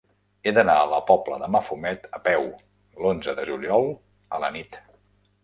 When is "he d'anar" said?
0.43-0.77